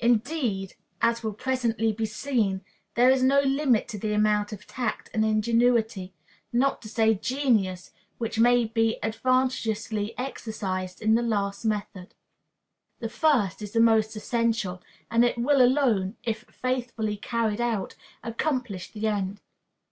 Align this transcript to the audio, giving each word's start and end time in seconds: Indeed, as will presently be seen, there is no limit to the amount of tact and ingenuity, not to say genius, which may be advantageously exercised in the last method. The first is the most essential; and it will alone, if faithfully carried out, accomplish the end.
Indeed, 0.00 0.74
as 1.00 1.22
will 1.22 1.34
presently 1.34 1.92
be 1.92 2.04
seen, 2.04 2.64
there 2.96 3.10
is 3.10 3.22
no 3.22 3.38
limit 3.42 3.86
to 3.90 3.96
the 3.96 4.12
amount 4.12 4.52
of 4.52 4.66
tact 4.66 5.08
and 5.14 5.24
ingenuity, 5.24 6.12
not 6.52 6.82
to 6.82 6.88
say 6.88 7.14
genius, 7.14 7.92
which 8.18 8.40
may 8.40 8.64
be 8.64 8.98
advantageously 9.04 10.18
exercised 10.18 11.00
in 11.00 11.14
the 11.14 11.22
last 11.22 11.64
method. 11.64 12.16
The 12.98 13.08
first 13.08 13.62
is 13.62 13.70
the 13.70 13.78
most 13.78 14.16
essential; 14.16 14.82
and 15.12 15.24
it 15.24 15.38
will 15.38 15.62
alone, 15.62 16.16
if 16.24 16.42
faithfully 16.50 17.16
carried 17.16 17.60
out, 17.60 17.94
accomplish 18.24 18.90
the 18.90 19.06
end. 19.06 19.42